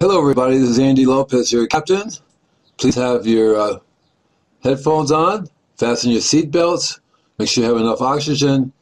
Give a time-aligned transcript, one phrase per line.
[0.00, 0.58] Hello, everybody.
[0.58, 2.08] This is Andy Lopez, your captain.
[2.76, 3.78] Please have your uh,
[4.62, 7.00] headphones on, fasten your seatbelts,
[7.36, 8.72] make sure you have enough oxygen,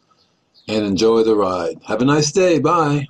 [0.69, 1.79] and enjoy the ride.
[1.87, 2.59] Have a nice day.
[2.59, 3.09] Bye.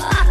[0.00, 0.27] I